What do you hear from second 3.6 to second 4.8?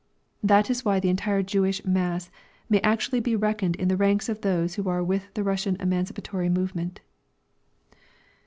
in the ranks of those